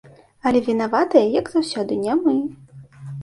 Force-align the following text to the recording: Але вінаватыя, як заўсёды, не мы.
Але 0.51 0.61
вінаватыя, 0.69 1.27
як 1.39 1.45
заўсёды, 1.55 1.99
не 2.05 2.17
мы. 2.25 2.35